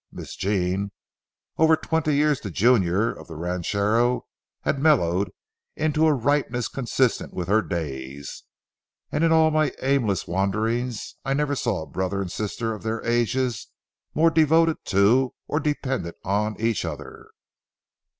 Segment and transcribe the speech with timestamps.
[0.11, 0.89] Miss Jean,
[1.59, 4.25] over twenty years the junior of the ranchero,
[4.61, 5.29] had mellowed
[5.75, 8.41] into a ripeness consistent with her days,
[9.11, 13.05] and in all my aimless wanderings I never saw a brother and sister of their
[13.05, 13.67] ages
[14.15, 17.29] more devoted to, or dependent on each other.